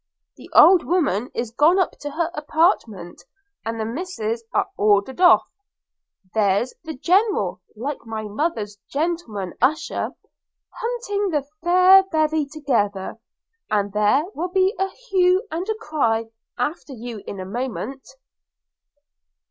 The 0.35 0.49
old 0.55 0.83
woman 0.83 1.29
is 1.35 1.51
gone 1.51 1.77
up 1.77 1.91
to 1.99 2.09
her 2.09 2.31
apartment, 2.33 3.21
and 3.63 3.79
the 3.79 3.85
misses 3.85 4.43
are 4.51 4.67
ordered 4.75 5.21
off. 5.21 5.43
There's 6.33 6.73
the 6.83 6.95
General, 6.95 7.61
like 7.75 8.03
my 8.07 8.23
mother's 8.23 8.79
gentleman 8.89 9.53
usher, 9.61 10.09
hunting 10.71 11.29
the 11.29 11.45
fair 11.63 12.01
bevy 12.11 12.47
together, 12.47 13.19
and 13.69 13.93
there 13.93 14.23
will 14.33 14.49
be 14.49 14.73
a 14.79 14.89
hue 14.89 15.45
and 15.51 15.67
cry 15.79 16.31
after 16.57 16.93
you 16.93 17.21
in 17.27 17.39
a 17.39 17.45
moment.' 17.45 18.07